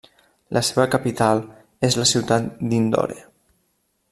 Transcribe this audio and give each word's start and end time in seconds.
La 0.57 0.61
seva 0.69 0.85
capital 0.95 1.41
és 1.89 1.99
la 2.01 2.07
ciutat 2.13 2.49
d'Indore. 2.73 3.19